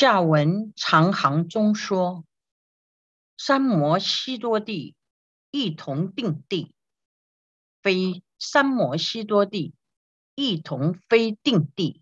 [0.00, 2.24] 下文长行中说，
[3.36, 4.94] 三摩悉多地
[5.50, 6.72] 一同定地，
[7.82, 9.74] 非三摩悉多地
[10.36, 12.00] 一同非定地。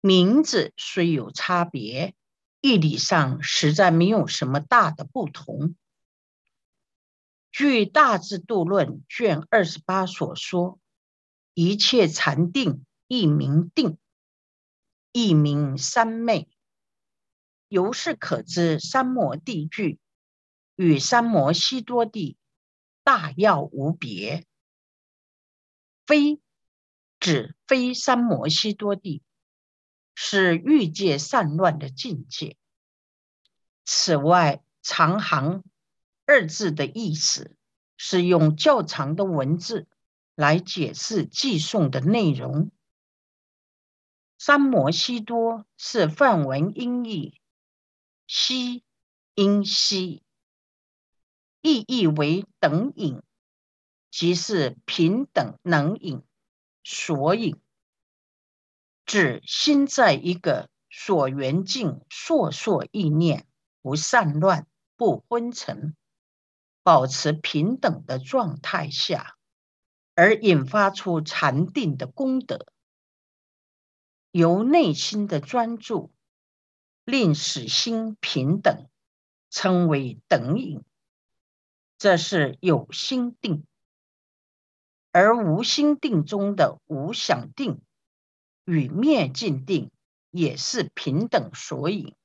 [0.00, 2.14] 名字虽有差别，
[2.60, 5.74] 义理上实在没有什么大的不同。
[7.50, 10.78] 据《大智度论》卷二十八所说，
[11.52, 13.98] 一切禅定亦名定。
[15.16, 16.48] 一名三昧，
[17.68, 20.00] 由是可知三摩地具
[20.74, 22.36] 与三摩悉多地
[23.04, 24.44] 大要无别。
[26.04, 26.40] 非
[27.20, 29.22] 指非三摩悉多地，
[30.16, 32.56] 是欲界散乱的境界。
[33.84, 35.62] 此外，长行
[36.26, 37.56] 二字的意思
[37.96, 39.86] 是用较长的文字
[40.34, 42.72] 来解释寄诵的内容。
[44.38, 47.40] 三摩悉多是梵文音译，
[48.26, 48.84] 悉
[49.34, 50.22] 音悉，
[51.62, 53.22] 意义为等引，
[54.10, 56.22] 即是平等能引
[56.82, 57.58] 所引，
[59.06, 63.46] 指心在一个所缘境烁烁意念
[63.80, 65.96] 不散乱不昏沉，
[66.82, 69.36] 保持平等的状态下，
[70.14, 72.66] 而引发出禅定的功德。
[74.36, 76.10] 由内心的专注，
[77.04, 78.88] 令使心平等，
[79.48, 80.82] 称为等引。
[81.98, 83.64] 这是有心定，
[85.12, 87.80] 而无心定中的无想定
[88.64, 89.92] 与灭尽定
[90.30, 92.16] 也是平等所引。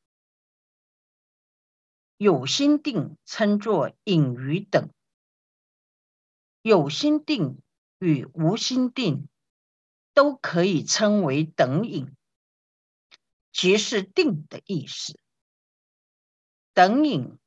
[2.18, 4.90] 有心定称作隐于等，
[6.64, 7.62] 有心定
[8.00, 9.30] 与无心定。
[10.20, 12.14] 都可以称为等引，
[13.54, 15.18] 即是定的意思。
[16.74, 17.38] 等引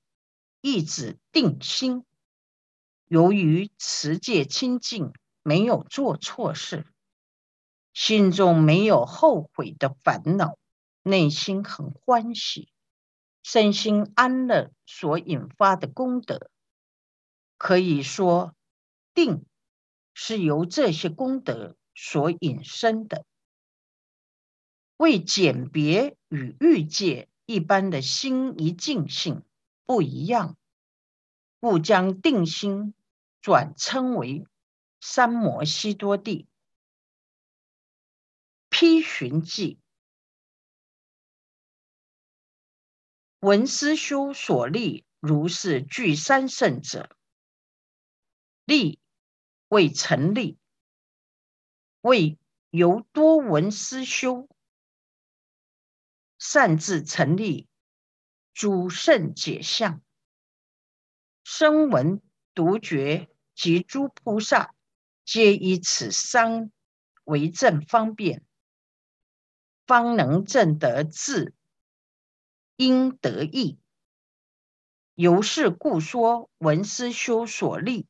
[0.62, 2.06] 意指定心。
[3.05, 5.12] 由于持戒清净，
[5.42, 6.86] 没有做错事，
[7.92, 10.56] 心中没有后悔的烦恼，
[11.02, 12.72] 内心很欢喜，
[13.42, 16.50] 身心安乐所引发的功德，
[17.58, 18.55] 可以说
[19.12, 19.44] 定
[20.14, 21.77] 是由这些功德。
[21.95, 23.25] 所引申的，
[24.97, 29.42] 为简别与欲界一般的心一境性
[29.85, 30.57] 不一样，
[31.61, 32.95] 故将定心
[33.41, 34.47] 转称为
[35.01, 36.48] 三摩悉多地。
[38.69, 39.79] 批寻记，
[43.41, 47.14] 文思修所立如是具三圣者，
[48.64, 48.98] 立
[49.69, 50.59] 为成立。
[52.02, 52.36] 为
[52.70, 54.48] 由多闻思修，
[56.36, 57.68] 擅自成立
[58.52, 60.02] 诸圣解相，
[61.45, 62.20] 声闻
[62.55, 64.74] 独觉及诸菩萨，
[65.24, 66.73] 皆以此三
[67.23, 68.45] 为正方便，
[69.86, 71.55] 方能证得智
[72.74, 73.79] 应得意。
[75.14, 78.08] 由是故说闻思修所立，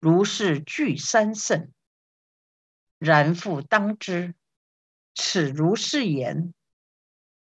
[0.00, 1.70] 如是具三圣。
[3.04, 4.36] 然复当知，
[5.12, 6.54] 此如是言，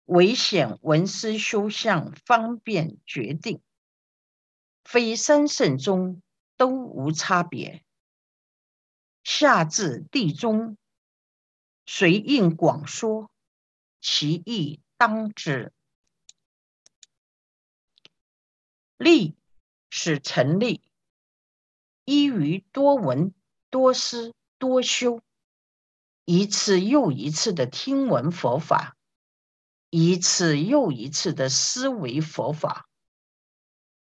[0.06, 3.62] 唯显文思修相方便决定，
[4.84, 6.24] 非三圣中
[6.58, 7.86] 都无差别。
[9.24, 10.78] 下至地中，
[11.86, 13.30] 随应广说，
[14.00, 15.72] 其意当知。
[18.98, 19.36] 立
[19.92, 20.82] 是成立，
[22.04, 23.32] 依于多闻、
[23.70, 25.22] 多思、多修。
[26.34, 28.96] 一次又一次的听闻佛法，
[29.90, 32.88] 一次又一次的思维佛法，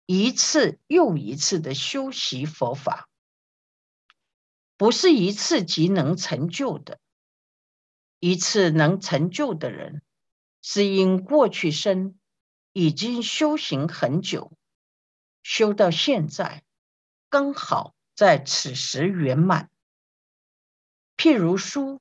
[0.06, 3.10] 一次又一次的修习佛法，
[4.78, 6.98] 不是一次即能成就的。
[8.20, 10.00] 一次能成就的人，
[10.62, 12.18] 是因过去生
[12.72, 14.50] 已经修行很久，
[15.42, 16.64] 修到现在
[17.28, 19.68] 刚好在此时圆满。
[21.18, 22.00] 譬如书。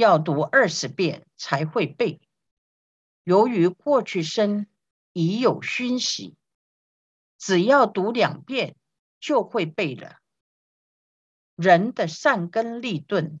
[0.00, 2.22] 要读二十遍才会背，
[3.22, 4.66] 由于过去生
[5.12, 6.38] 已有熏习，
[7.36, 8.76] 只要读两遍
[9.20, 10.16] 就会背了。
[11.54, 13.40] 人的善根利钝，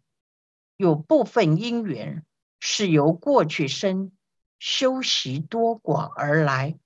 [0.76, 2.26] 有部分因缘
[2.58, 4.12] 是由过去生
[4.58, 6.78] 修习多寡而来。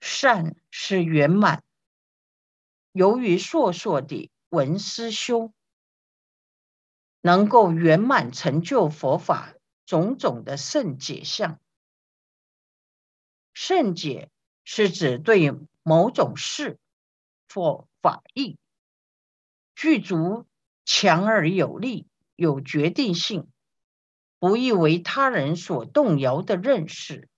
[0.00, 1.62] 善是圆满，
[2.90, 5.52] 由于硕硕的文思修。
[7.26, 9.52] 能够圆满成就佛法，
[9.84, 11.58] 种种的圣解相。
[13.52, 14.30] 圣解
[14.62, 15.52] 是指对
[15.82, 16.78] 某种事
[17.52, 18.58] 或法义
[19.74, 20.46] 具足
[20.84, 22.06] 强而有力、
[22.36, 23.48] 有决定性，
[24.38, 27.28] 不易为他人所动摇的认识，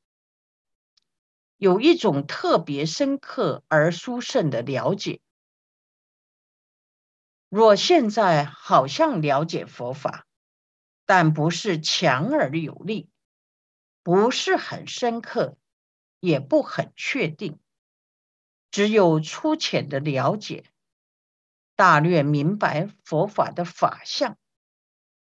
[1.56, 5.22] 有一种特别深刻而殊胜的了解。
[7.48, 10.26] 若现在好像了解佛法，
[11.06, 13.08] 但不是强而有力，
[14.02, 15.56] 不是很深刻，
[16.20, 17.58] 也不很确定，
[18.70, 20.64] 只有粗浅的了解，
[21.74, 24.36] 大略明白佛法的法相，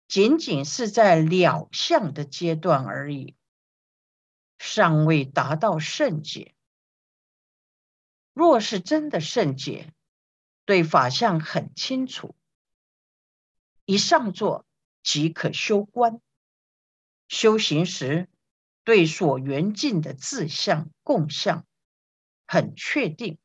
[0.06, 3.34] 仅仅是在了相的阶段而已，
[4.58, 6.54] 尚未达到圣解。
[8.34, 9.92] 若是真的圣解，
[10.70, 12.36] 对法相很清楚，
[13.86, 14.64] 一上座
[15.02, 16.20] 即可修观。
[17.26, 18.28] 修行时，
[18.84, 21.66] 对所缘境的自相共相
[22.46, 23.38] 很确定，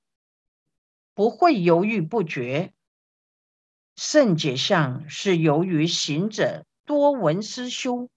[1.15, 2.75] 不会犹豫不决。
[3.95, 8.11] 圣解相是由于行者多闻思修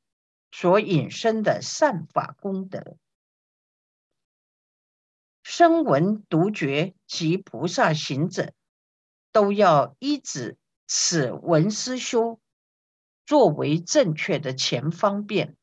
[0.52, 2.98] 所引申的善法功德，
[5.42, 8.52] 声闻独觉及菩萨行者。
[9.32, 12.40] 都要依止此文思修
[13.26, 15.56] 作为正确的前方便，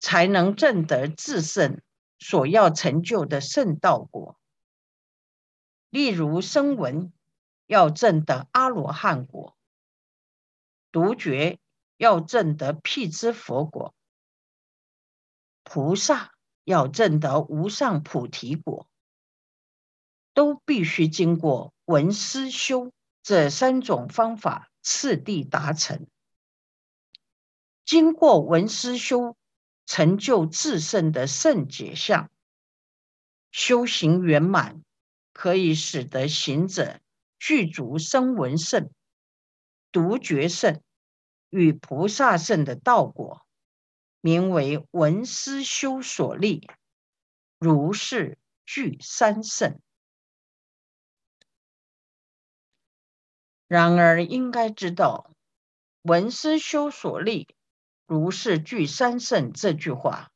[0.00, 1.82] 才能证得自圣
[2.18, 4.38] 所要成就的圣道果。
[5.90, 7.12] 例如声闻
[7.66, 9.56] 要证得阿罗汉果，
[10.92, 11.58] 独觉
[11.96, 13.94] 要证得辟支佛果，
[15.62, 16.32] 菩萨
[16.64, 18.88] 要证得无上菩提果。
[20.32, 22.92] 都必须经过闻思修
[23.22, 26.06] 这三种方法次第达成。
[27.84, 29.36] 经过闻思修，
[29.84, 32.30] 成就自身的圣解相，
[33.50, 34.82] 修行圆满，
[35.34, 37.00] 可以使得行者
[37.38, 38.90] 具足声闻圣、
[39.92, 40.80] 独觉圣
[41.50, 43.46] 与菩萨圣的道果，
[44.22, 46.66] 名为闻思修所立，
[47.58, 49.78] 如是具三圣。
[53.66, 55.30] 然而，应该知道
[56.02, 57.48] “文思修所立，
[58.06, 60.30] 如是具三圣”这句话，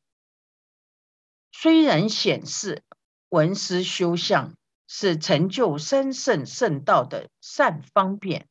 [1.52, 2.82] 虽然显示
[3.28, 4.54] 文思修相
[4.86, 8.48] 是成就三圣圣道的善方便，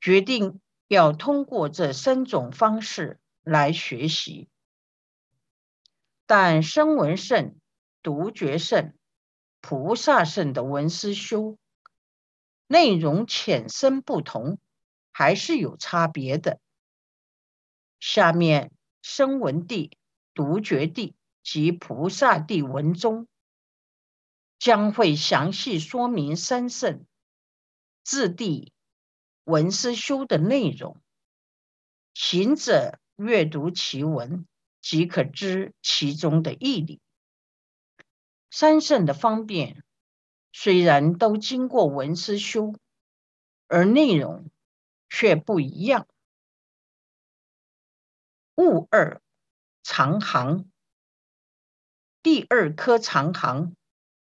[0.00, 4.48] 决定要通过这三种方式来学习，
[6.26, 7.56] 但声闻圣、
[8.02, 8.92] 独觉圣、
[9.62, 11.56] 菩萨圣的文思修。
[12.66, 14.58] 内容浅深不同，
[15.12, 16.60] 还是有差别的。
[18.00, 18.72] 下面
[19.02, 19.98] 声闻地、
[20.34, 23.28] 独觉地及菩萨地文中，
[24.58, 27.04] 将会详细说明三圣
[28.02, 28.72] 自地
[29.44, 31.00] 文思修的内容。
[32.14, 34.46] 行者阅读其文，
[34.80, 37.00] 即可知其中的义理。
[38.50, 39.83] 三圣的方便。
[40.56, 42.76] 虽然都经过文思修，
[43.66, 44.52] 而内容
[45.10, 46.06] 却不一样。
[48.54, 49.20] 物二
[49.82, 50.70] 长行，
[52.22, 53.74] 第二颗长行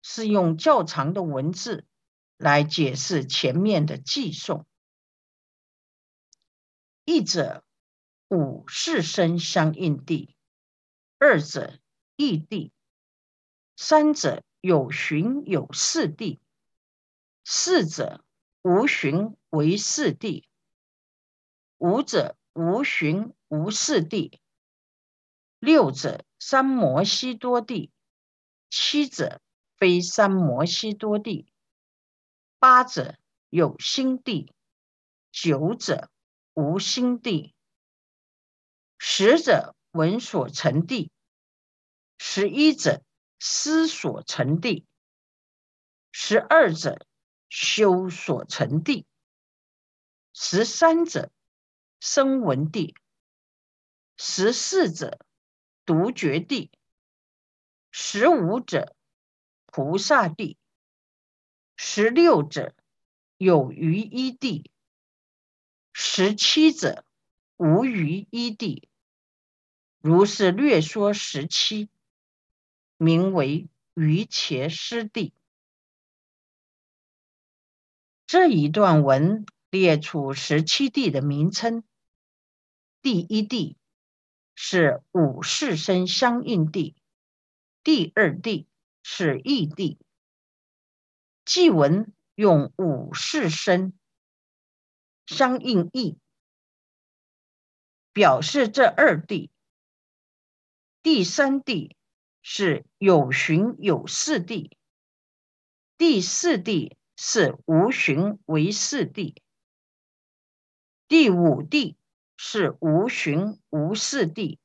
[0.02, 1.86] 是用较长的文字
[2.38, 4.66] 来解释前面的寄送。
[7.04, 7.66] 一者
[8.30, 10.34] 五四身相应地，
[11.20, 11.78] 二者
[12.16, 12.72] 异地，
[13.76, 14.42] 三者。
[14.62, 16.38] 有寻有四谛，
[17.44, 18.24] 四者
[18.62, 20.46] 无寻为四谛，
[21.80, 24.40] 五者无寻无四谛，
[25.58, 27.90] 六者三摩悉多谛，
[28.70, 29.42] 七者
[29.78, 31.48] 非三摩悉多谛，
[32.60, 33.18] 八者
[33.50, 34.54] 有心地，
[35.32, 36.12] 九者
[36.54, 37.56] 无心地，
[39.00, 41.12] 十者闻所成地，
[42.20, 43.02] 十一者。
[43.44, 44.86] 思所成地，
[46.12, 47.08] 十二者
[47.50, 49.08] 修所成地，
[50.32, 51.32] 十三者
[52.00, 52.96] 声闻地，
[54.16, 55.18] 十四者
[55.86, 56.70] 独觉地，
[57.90, 58.96] 十五者
[59.66, 60.60] 菩萨地，
[61.76, 62.76] 十六者
[63.38, 64.70] 有余一地，
[65.94, 67.04] 十七者
[67.58, 68.88] 无余一地。
[70.00, 71.90] 如是略说十七。
[73.04, 75.34] 名为于伽师地。
[78.28, 81.84] 这一段文列出十七地的名称，
[83.02, 83.76] 第一地
[84.54, 86.96] 是五世身相应地，
[87.84, 88.68] 第二地
[89.02, 89.98] 是异地。
[91.44, 93.98] 祭文用五世身
[95.26, 96.20] 相应义，
[98.14, 99.50] 表示这二地。
[101.02, 101.96] 第三地
[102.42, 104.78] 是有寻有四地，
[105.98, 109.42] 第四地是无寻为四地，
[111.08, 111.98] 第五地
[112.38, 114.60] 是无寻无四地。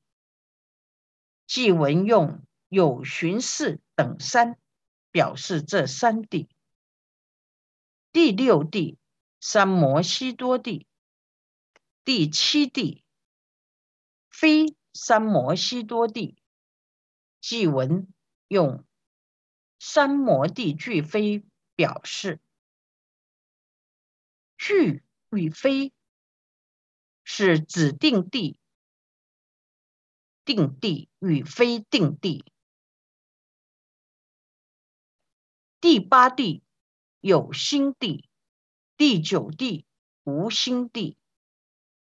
[1.46, 4.58] 祭文用有寻四等三
[5.10, 6.48] 表示这三地。
[8.10, 8.98] 第六地
[9.40, 10.86] 三摩西多地，
[12.04, 13.04] 第七地
[14.30, 16.36] 非三摩西多地。
[17.48, 18.12] 祭文
[18.48, 18.84] 用
[19.78, 21.44] 三摩地俱非
[21.76, 22.40] 表示，
[24.58, 25.92] 俱与非
[27.22, 28.58] 是指定地，
[30.44, 32.44] 定地与非定地。
[35.80, 36.64] 第八地。
[37.20, 38.28] 有心地，
[38.96, 39.86] 第九地
[40.24, 41.16] 无心地。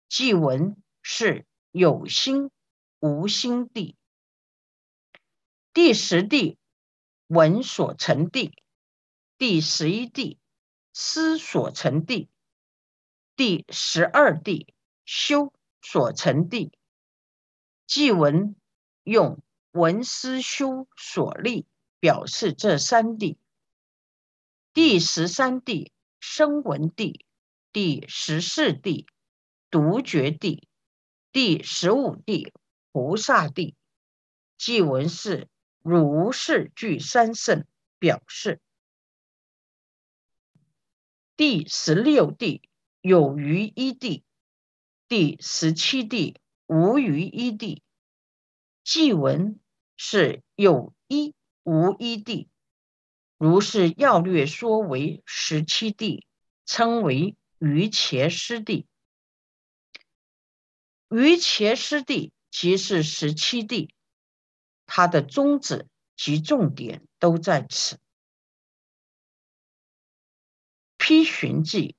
[0.09, 2.51] 祭文是有心
[3.01, 3.99] 无心地。
[5.75, 6.57] 第十地
[7.27, 8.63] 闻所成地，
[9.37, 10.39] 第十一地
[10.93, 12.29] 思所成地，
[13.35, 14.73] 第十二地
[15.05, 15.53] 修
[15.83, 16.79] 所成地。
[17.89, 18.55] 祭文
[19.03, 21.67] 用闻思修所立
[21.99, 23.37] 表示这三地。
[24.73, 25.91] 第十三地
[26.21, 27.27] 声闻地，
[27.73, 29.09] 第十四地
[29.71, 30.69] 独觉地，
[31.33, 32.53] 第十五地
[32.93, 33.75] 菩萨地。
[34.57, 35.49] 即文是
[35.85, 37.67] 如是具三圣
[37.99, 38.59] 表示。
[41.37, 42.63] 第十六地
[43.03, 44.25] 有余一地，
[45.09, 47.83] 第十七地无余一地。
[48.83, 49.61] 即文
[49.95, 52.49] 是有一无一地。
[53.37, 56.27] 如是要略说为十七地，
[56.65, 58.87] 称为余伽师地。
[61.11, 63.95] 余伽师地即是十七地，
[64.97, 67.99] 它的宗旨及重点都在此。
[70.97, 71.97] 批寻记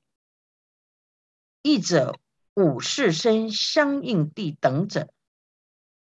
[1.62, 2.18] 译者
[2.54, 5.12] 五世身相应地等者，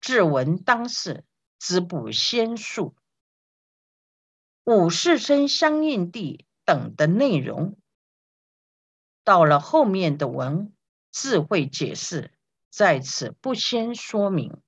[0.01, 1.25] 自闻当世，
[1.59, 2.95] 知不先述。
[4.63, 7.77] 五世身相应地等的内容，
[9.25, 10.73] 到了后面的文
[11.11, 12.33] 智慧解释，
[12.71, 14.63] 在此不先说明。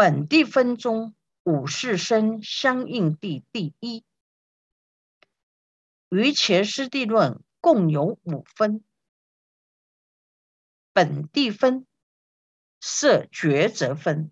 [0.00, 4.04] 本地分中五世生相应地第一，
[6.08, 8.84] 于前师地论共有五分。
[10.92, 11.84] 本地分
[12.78, 14.30] 设抉择分，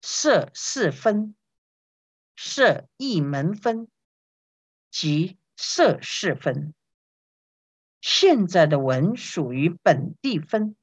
[0.00, 1.36] 设四分。
[2.34, 3.88] 设一门分
[4.90, 6.74] 即设四分。
[8.00, 10.74] 现在的文属于本地分。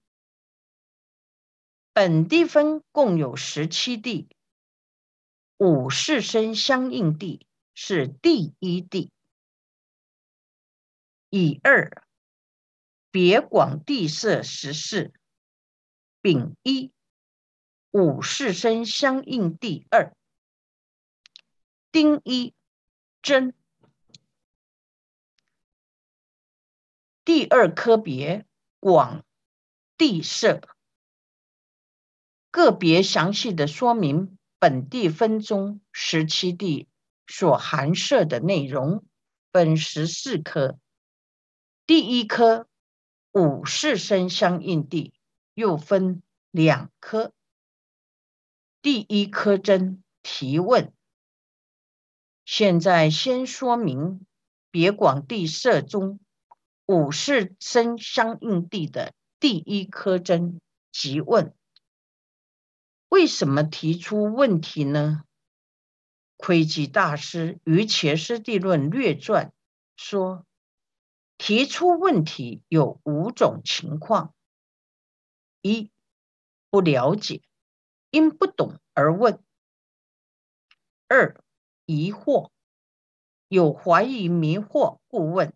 [1.93, 4.29] 本地分共有十七地，
[5.57, 9.11] 五世生相应地是第一地。
[11.29, 12.03] 乙二
[13.11, 15.13] 别广地设十四，
[16.21, 16.93] 丙一
[17.91, 20.15] 五世生相应地二。
[21.91, 22.53] 丁一
[23.21, 23.53] 真
[27.25, 28.45] 第二科别
[28.79, 29.25] 广
[29.97, 30.61] 地设
[32.51, 36.87] 个别详细的说明本地分中十七地
[37.25, 39.05] 所含摄的内容，
[39.51, 40.77] 分十四科。
[41.87, 42.67] 第一科
[43.31, 45.13] 五世生相应地
[45.53, 47.33] 又分两科。
[48.81, 50.93] 第一科真提问。
[52.43, 54.25] 现在先说明
[54.71, 56.19] 别广地色中
[56.85, 60.59] 五世生相应地的第一科针
[60.91, 61.53] 即问：
[63.11, 65.25] 为什么提出问题呢？
[66.37, 69.51] 窥基大师于前师地论略传
[69.97, 70.45] 说，
[71.37, 74.33] 提出问题有五种情况：
[75.61, 75.91] 一、
[76.69, 77.41] 不了解，
[78.11, 79.39] 因不懂而问；
[81.09, 81.35] 二、
[81.85, 82.51] 疑惑，
[83.49, 85.51] 有怀疑迷惑故问；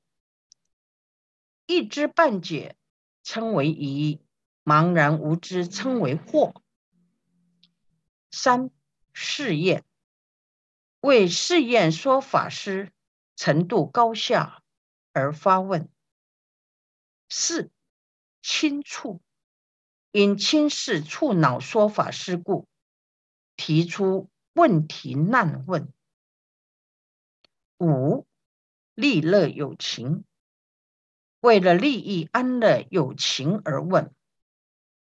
[1.67, 2.75] 一知半解，
[3.23, 4.19] 称为疑；
[4.65, 6.64] 茫然无知，称为惑。
[8.37, 8.69] 三
[9.13, 9.85] 试验，
[10.99, 12.91] 为试验说法师
[13.37, 14.61] 程度高下
[15.13, 15.89] 而发问。
[17.29, 17.71] 四
[18.41, 19.21] 轻触，
[20.11, 22.67] 因轻视触脑说法事故，
[23.55, 25.93] 提出问题难问。
[27.77, 28.27] 五
[28.95, 30.25] 利乐有情，
[31.39, 34.13] 为了利益安乐有情而问，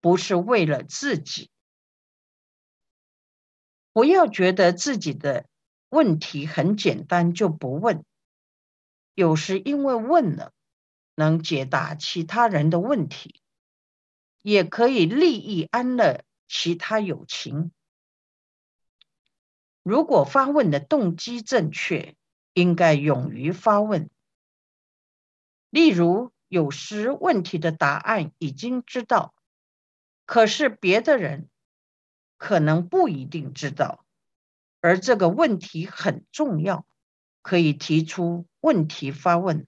[0.01, 1.51] 不是为了自己。
[3.93, 5.47] 不要觉得自己的
[5.89, 8.05] 问题很简单就不问，
[9.15, 10.53] 有时因为问了，
[11.15, 13.41] 能解答其他人的问题，
[14.43, 17.73] 也可以利益安乐其他友情。
[19.83, 22.15] 如果发问的动机正确。
[22.55, 24.11] 应该勇于发问。
[25.71, 29.35] 例如，有时问题的答案已经知道，
[30.27, 31.49] 可是别的人
[32.43, 34.05] 可能不一定知道，
[34.81, 36.85] 而这个问题很重要，
[37.41, 39.65] 可以提出问题发问，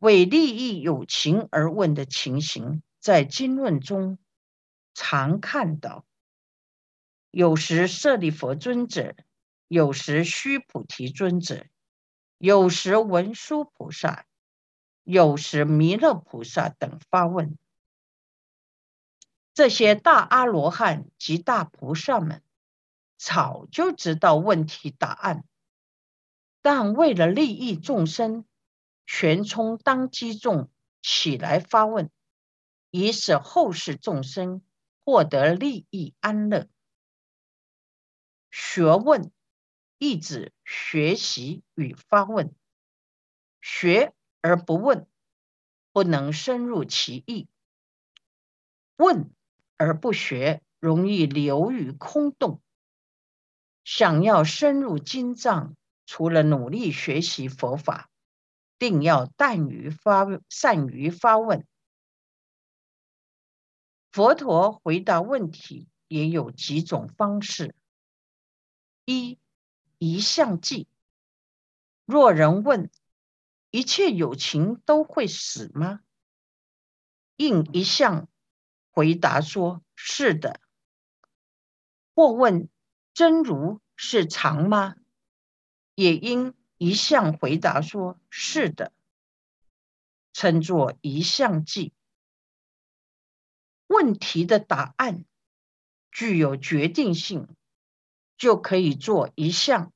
[0.00, 4.18] 为利益有情而问的情形，在经论中
[4.94, 6.04] 常看到。
[7.30, 9.14] 有时舍利佛尊者。
[9.68, 11.64] 有时须菩提尊者，
[12.38, 14.26] 有时文殊菩萨，
[15.04, 17.56] 有时弥勒菩萨等发问。
[19.54, 22.42] 这些大阿罗汉及大菩萨们
[23.16, 25.44] 早就知道问题答案，
[26.62, 28.44] 但为了利益众生，
[29.06, 30.70] 全充当机众
[31.02, 32.10] 起来发问，
[32.90, 34.62] 以使后世众生
[35.04, 36.68] 获得利益安乐。
[38.50, 39.30] 学问。
[40.02, 42.54] 意指学习与发问，
[43.60, 45.06] 学而不问，
[45.92, 47.48] 不能深入其意；
[48.96, 49.30] 问
[49.80, 52.60] 而不学，容易流于空洞。
[53.82, 58.10] 想要深入经藏，除了努力学习佛法，
[58.78, 61.66] 定要善于发善于发问。
[64.12, 67.74] 佛陀回答问题也有几种方式：
[69.06, 69.38] 一。
[69.96, 70.88] 一相记。
[72.04, 72.90] 若人问：
[73.70, 76.00] 一切有情都会死吗？
[77.36, 78.28] 应一相
[78.92, 80.60] 回答说：是的。
[82.14, 82.68] 或问：
[83.14, 84.96] 真如是常吗？
[85.94, 88.92] 也应一向回答说：是的。
[90.32, 91.92] 称作一相记。
[93.86, 95.24] 问题的答案
[96.10, 97.48] 具有决定性。
[98.40, 99.92] 就可以做一项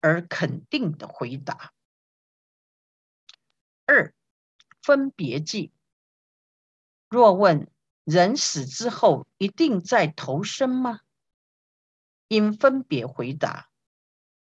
[0.00, 1.74] 而肯定的回答。
[3.84, 4.14] 二
[4.80, 5.74] 分别记。
[7.10, 7.70] 若问
[8.06, 11.00] 人死之后一定在投生吗？
[12.28, 13.68] 应分别回答：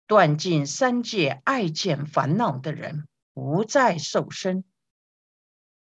[0.06, 4.62] 断尽三界爱见烦恼的人不再受生；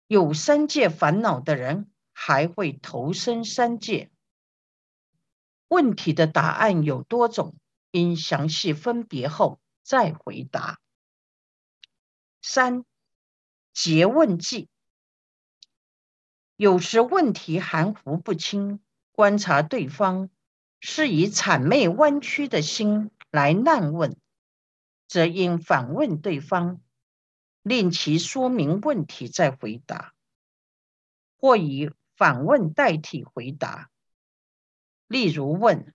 [0.06, 4.10] 有三界烦恼的人还会投生三界。
[5.68, 7.56] 问题的答案有多种，
[7.92, 10.80] 应详细分别后再回答。
[12.42, 12.84] 三
[13.74, 14.68] 诘问记，
[16.56, 18.78] 有时问题含糊不清，
[19.10, 20.30] 观察对方
[20.78, 24.16] 是以谄媚弯曲的心来难问，
[25.08, 26.80] 则应反问对方，
[27.62, 30.14] 令其说明问题再回答，
[31.36, 33.90] 或以反问代替回答。
[35.08, 35.92] 例如问：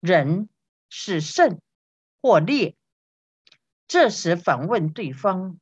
[0.00, 0.48] 人
[0.88, 1.60] 是胜
[2.22, 2.74] 或劣？
[3.86, 5.60] 这时反问对方：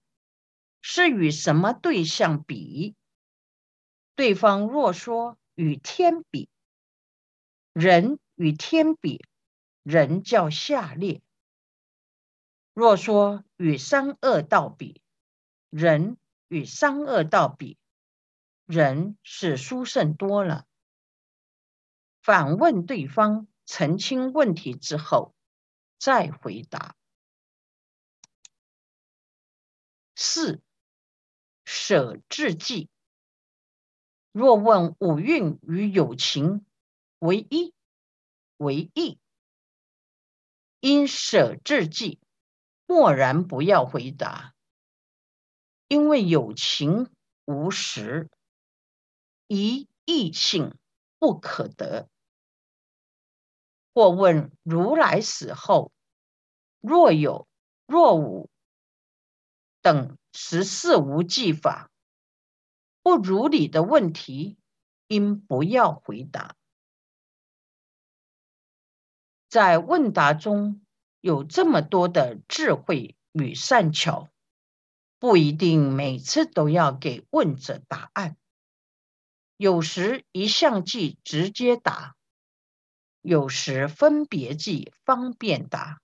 [0.80, 2.94] 是与什么对象比？
[4.16, 6.48] 对方若说与天比，
[7.72, 9.24] 人与天比，
[9.82, 11.20] 人叫下劣；
[12.72, 15.02] 若说与三恶道比，
[15.68, 17.76] 人与三恶道比，
[18.66, 20.64] 人是殊胜多了。
[22.22, 25.34] 反问对方，澄清问题之后，
[25.98, 26.94] 再回答。
[30.14, 30.62] 四
[31.64, 32.88] 舍智记。
[34.34, 36.66] 若问五蕴与有情
[37.20, 37.72] 为一
[38.56, 39.20] 为异，
[40.80, 42.18] 因舍智记，
[42.84, 44.52] 默然不要回答，
[45.86, 48.28] 因为有情无实，
[49.46, 50.76] 一异性
[51.20, 52.08] 不可得。
[53.94, 55.92] 或问如来死后，
[56.80, 57.46] 若有
[57.86, 58.50] 若无
[59.80, 61.88] 等十四无记法
[63.04, 64.56] 不如理的问题，
[65.08, 66.56] 应不要回答。
[69.50, 70.82] 在问答中
[71.20, 74.30] 有这么多的智慧与善巧，
[75.18, 78.38] 不一定每次都要给问者答案。
[79.58, 82.16] 有时一项记直接答，
[83.20, 86.00] 有时分别记方便答，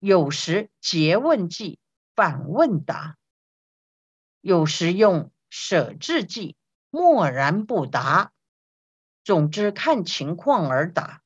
[0.00, 1.78] 有时结问记
[2.16, 3.16] 反问答，
[4.40, 6.56] 有时用舍自己
[6.90, 8.32] 默然不答。
[9.24, 11.22] 总之看情况而答，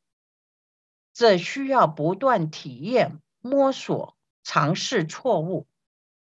[1.12, 5.66] 这需要不断体验、摸索、尝试错误，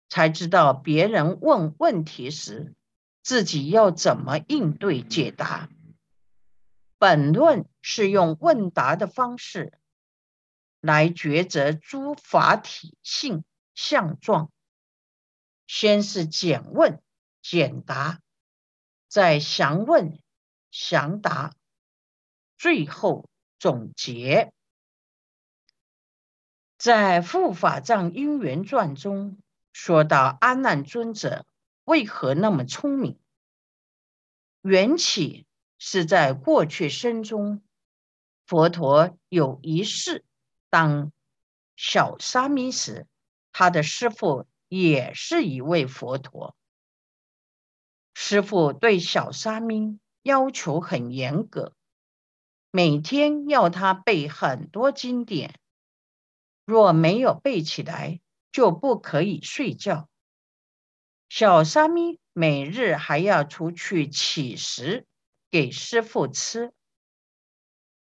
[0.09, 2.75] 才知道别人问问题时。
[3.23, 5.69] 自己要怎么应对解答？
[6.99, 9.79] 本论是用问答的方式
[10.81, 14.51] 来抉择诸法体性相状，
[15.67, 17.03] 先是简问
[17.43, 18.21] 简答，
[19.09, 20.19] 再详问
[20.71, 21.55] 详答，
[22.57, 24.53] 最后总结。
[26.77, 29.39] 在《护法藏因缘传》中
[29.73, 31.47] 说到阿难尊者。
[31.85, 33.19] 为何那么聪明？
[34.61, 35.45] 缘起
[35.77, 37.63] 是在过去生中，
[38.47, 40.25] 佛陀有一世
[40.69, 41.11] 当
[41.75, 43.09] 小沙弥时，
[43.51, 46.55] 他的师父也是一位佛陀。
[48.15, 51.75] 师傅对小沙弥要求很严格，
[52.71, 55.59] 每天要他背很多经典，
[56.65, 58.21] 若没有背起来，
[58.53, 60.09] 就不可以睡觉。
[61.29, 65.07] 小沙弥每日还要出去乞食
[65.51, 66.73] 给师傅吃。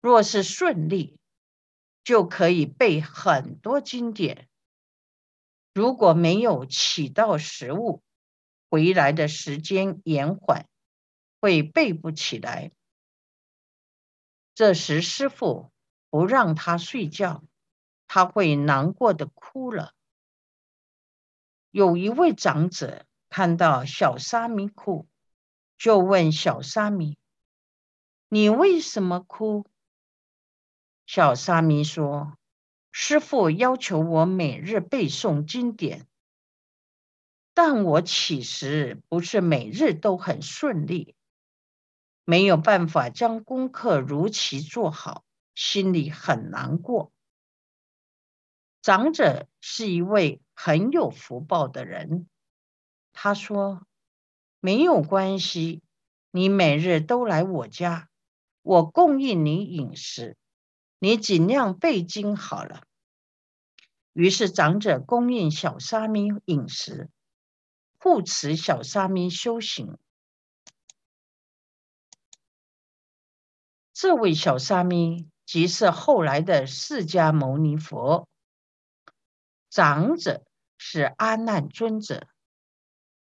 [0.01, 1.19] 若是顺利，
[2.03, 4.47] 就可以背很多经典；
[5.73, 8.01] 如果没有乞到食物，
[8.69, 10.67] 回来的时间延缓，
[11.41, 12.71] 会背不起来。
[14.55, 15.71] 这时师傅
[16.09, 17.43] 不让他睡觉，
[18.07, 19.93] 他会难过的哭了。
[21.71, 23.05] 有一位长者。
[23.31, 25.07] 看到小沙弥哭，
[25.77, 27.15] 就问小沙弥
[28.27, 29.67] ：“你为什么哭？”
[31.05, 32.39] 小沙弥说
[32.91, 36.07] ：“师傅要求我每日背诵经典，
[37.61, 41.13] 但我起时不是每日都很顺利，
[42.23, 47.11] 没有办法将功课如期做好，心里很难过。”
[48.81, 52.29] 长者是一位很有福报的人。
[53.11, 53.85] 他说
[54.61, 55.81] ：“没有关系，
[56.31, 58.07] 你每日都来我家，
[58.61, 60.37] 我供应你饮食，
[60.97, 62.83] 你尽量背经好了。”
[64.15, 67.09] 于是长者供应小沙弥饮食，
[68.01, 69.97] 护持小沙弥修行。
[73.91, 78.27] 这位小沙弥即是后来的释迦牟尼佛。
[79.69, 80.45] 长者
[80.77, 82.27] 是阿难尊者。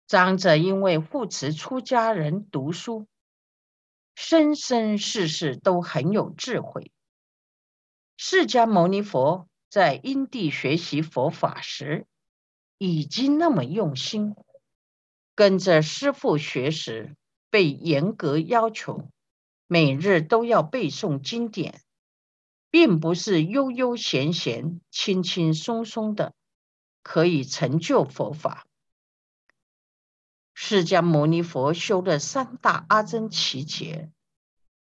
[0.06, 3.06] 长者因为护持出家人读书，
[4.14, 6.92] 生生世世都很有智慧。
[8.18, 12.06] 释迦牟尼佛在因地学习佛法时，
[12.76, 14.36] 已经那么用心，
[15.40, 17.16] 跟着师父学时，
[17.48, 19.09] 被严格要求，
[19.66, 21.81] 每日都要背诵经典，
[22.70, 26.35] 并不是悠悠闲闲、轻轻松松的
[27.03, 28.66] 可以成就佛法。
[30.53, 34.11] 释迦牟尼佛修了三大阿僧祇劫，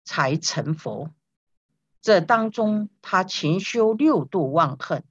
[0.05, 1.15] 才成佛。
[2.03, 5.03] 这当中，他勤修六度万恨，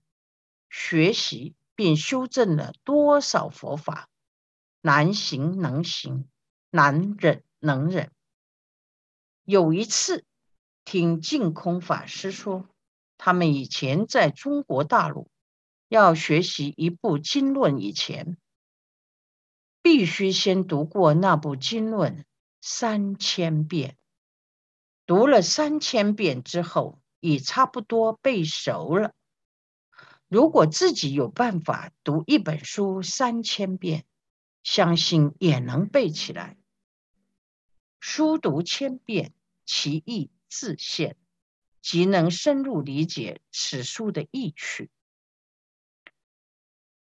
[0.70, 4.08] 学习并修正了多少佛法？
[4.82, 6.28] 难行能行，
[6.70, 8.12] 难忍能忍。
[9.44, 10.26] 有一次，
[10.84, 12.68] 听净空法师说，
[13.18, 15.30] 他们以前在中国大陆
[15.88, 18.38] 要学习一部经论以前。
[19.84, 22.24] 必须先读过那部经论
[22.62, 23.98] 三千遍，
[25.08, 29.14] 读了三千遍之后，已差不多背熟了。
[30.28, 34.06] 如果自己有办法读一本书三千遍，
[34.64, 36.58] 相信也能背起来。
[38.00, 39.34] 书读千遍，
[39.66, 41.18] 其义自现，
[41.82, 44.90] 即能深入理解此书的意趣。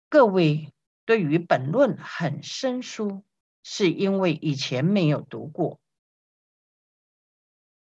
[0.08, 0.72] 各位。
[1.04, 3.24] 对于本论很生疏，
[3.62, 5.80] 是因为以前没有读过，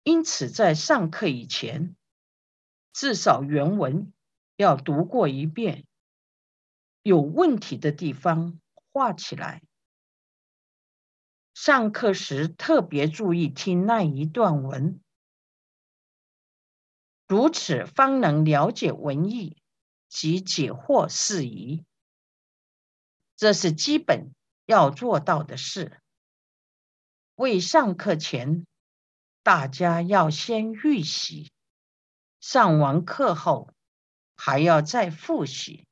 [0.03, 1.95] 因此在上课以前，
[2.91, 4.11] 至少原文
[4.57, 5.85] 要读过一遍，
[7.01, 8.59] 有问题的地方
[8.93, 9.63] 画起来。
[11.55, 15.01] 上课时特别注意听那一段文，
[17.27, 19.57] 如此方能了解文意
[20.07, 21.83] 及解惑事宜。
[23.35, 24.31] 这是基本
[24.65, 25.99] 要做到的事。
[27.35, 28.67] 未上课前，
[29.41, 31.51] 大家要先预习；
[32.39, 33.73] 上完课后，
[34.35, 35.87] 还要再复习，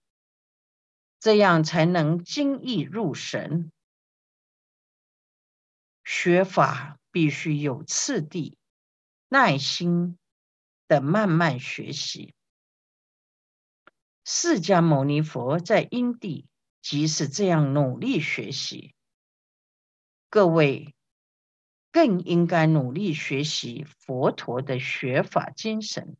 [1.22, 3.72] 这样才能精益入神。
[6.04, 8.58] 学法必须有次第，
[9.28, 10.18] 耐心
[10.88, 12.34] 的慢慢学习。
[14.26, 16.48] 释迦牟尼佛在因地
[16.82, 18.96] 即是这样努力学习，
[20.28, 20.96] 各位
[21.92, 26.18] 更应该努力学习佛陀的学法精神。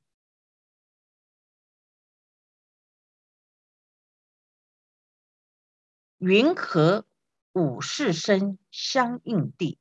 [6.24, 7.08] 云和
[7.52, 9.80] 五世身相应地，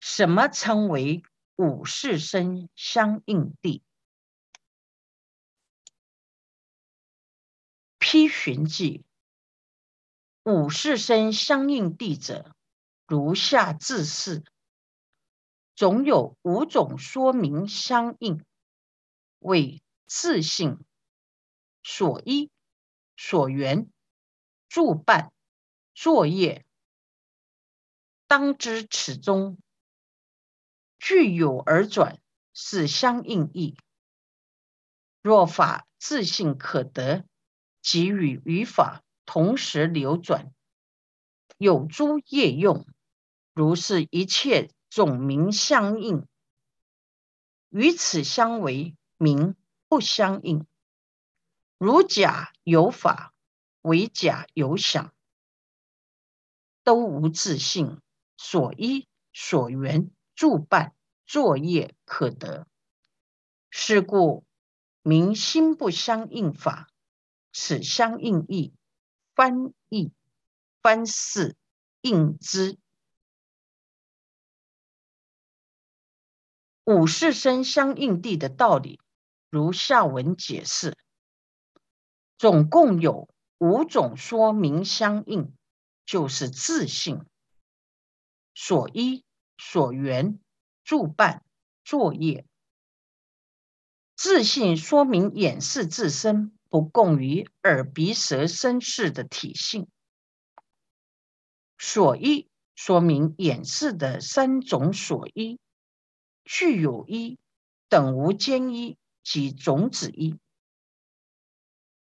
[0.00, 1.22] 什么称为
[1.54, 3.84] 五世身相应地？
[8.00, 9.04] 批寻记，
[10.42, 12.56] 五世身相应地者，
[13.06, 14.42] 如下自是，
[15.76, 18.44] 总有五种说明相应，
[19.38, 20.84] 为自性、
[21.84, 22.50] 所依、
[23.16, 23.88] 所缘、
[24.68, 25.32] 助伴、
[25.94, 26.64] 作业。
[28.26, 29.58] 当知此中
[30.98, 32.20] 具有而转，
[32.52, 33.76] 是相应义。
[35.22, 37.24] 若法自性可得。
[37.82, 40.52] 即与语法同时流转，
[41.56, 42.84] 有诸业用，
[43.54, 46.26] 如是一切总名相应，
[47.68, 49.54] 与此相为名
[49.86, 50.66] 不相应。
[51.78, 53.32] 如假有法，
[53.86, 55.14] 为假有想，
[56.82, 58.02] 都无自性
[58.36, 60.92] 所依所缘助伴
[61.24, 62.66] 作业可得。
[63.70, 64.44] 是故
[65.02, 66.88] 名心不相应法。
[67.52, 68.74] 此相应义，
[69.36, 70.12] 翻译
[70.82, 71.54] 翻释
[72.00, 72.76] 应之。
[76.82, 79.00] 五世身相应地的道理，
[79.48, 80.98] 如下文解释。
[82.36, 85.52] 总共有五种说明相应，
[86.04, 87.26] 就是自性、
[88.54, 89.24] 所依、
[89.56, 90.38] 所缘、
[90.84, 91.44] 助伴、
[91.84, 92.46] 作业。
[94.14, 96.52] 自性说明掩饰自身。
[96.68, 99.86] 不共于耳鼻舌身世的体性，
[101.78, 105.60] 所依说明掩饰的三种所依，
[106.44, 107.38] 具有依
[107.88, 110.38] 等无间依及种子依。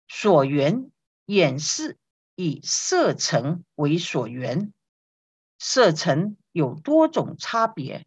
[0.08, 0.90] 所缘
[1.26, 1.96] 眼视
[2.34, 4.72] 以色尘为所缘，
[5.58, 8.06] 色尘有多种差别。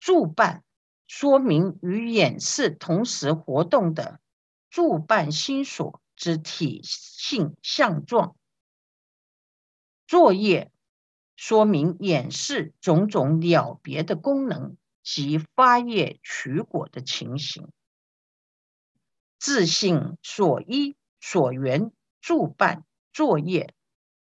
[0.00, 0.64] 助伴
[1.06, 4.20] 说明与眼视同时活动的。
[4.70, 8.34] 助伴心所之体性相状，
[10.08, 10.72] 作业
[11.36, 17.70] 说明演示种种了别的功能及发业取果的情形。
[19.38, 22.84] 自性所依所缘助伴
[23.14, 23.74] 作业，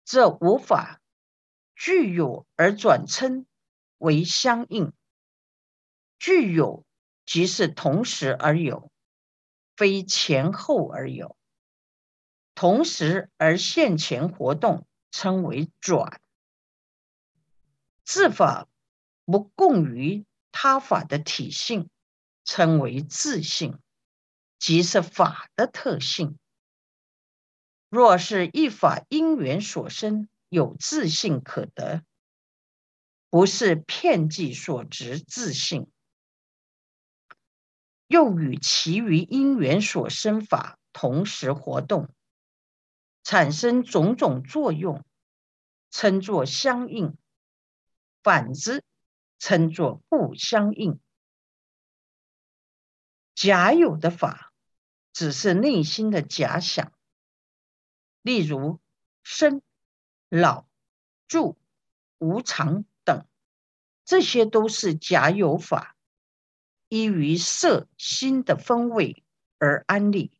[0.04, 1.00] 这无法
[1.74, 3.46] 具有而转称
[3.98, 4.92] 为相应。
[6.20, 6.86] 具有
[7.26, 8.92] 即是同时而有。
[9.74, 11.36] 非前后而有，
[12.54, 16.20] 同时而现前活动，称为转。
[18.04, 18.68] 自法
[19.24, 21.90] 不共于他法的体性，
[22.44, 23.80] 称为自性，
[24.60, 26.38] 即是法的特性。
[27.94, 32.02] 若是一法因缘所生，有自性可得，
[33.30, 35.88] 不是片剂所执自性。
[38.08, 42.08] 又与其余因缘所生法同时活动，
[43.22, 45.04] 产生种种作用，
[45.92, 47.12] 称作相应；
[48.24, 48.82] 反之，
[49.38, 50.98] 称作不相应。
[53.36, 54.52] 假有的法，
[55.12, 56.92] 只是内心的假想，
[58.24, 58.80] 例如
[59.22, 59.60] 生、
[60.30, 60.66] 老、
[61.28, 61.58] 住、
[62.16, 63.26] 无常等，
[64.06, 65.94] 这些都是假有法。
[66.88, 69.22] 依于色心的风味
[69.58, 70.32] 而安立，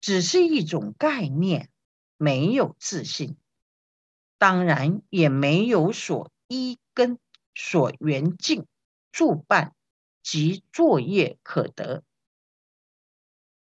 [0.00, 1.70] 只是一种概念，
[2.16, 3.36] 没有自信，
[4.36, 7.20] 当然也没有所依根、
[7.54, 8.66] 所缘境、
[9.12, 9.76] 助伴
[10.20, 12.02] 及作业可得。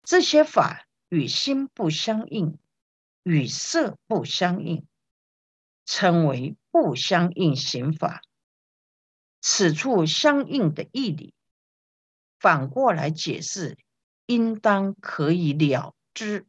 [0.04, 2.60] 这些法与心不相应，
[3.24, 4.86] 与色不相应，
[5.86, 8.22] 称为不相应行法。
[9.42, 11.34] 此处相应的义理。
[12.40, 13.78] 反过来解释，
[14.26, 16.46] 应当可以了之。